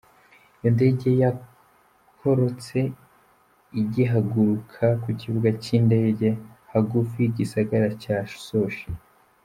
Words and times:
Iyo 0.57 0.69
ndege 0.75 1.07
yakorotse 1.21 2.79
igihaguruka 3.81 4.85
ku 5.01 5.09
kibuga 5.19 5.49
c’indege 5.63 6.27
hagufi 6.71 7.15
y’igisagara 7.21 7.87
ca 8.01 8.17
Sochi. 8.45 8.87